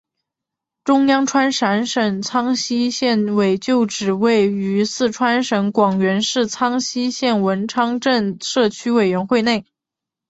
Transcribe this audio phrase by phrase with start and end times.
[0.83, 9.63] 中共川陕省苍溪县委旧址位于四川省广元市苍溪县文昌镇社区居委会内。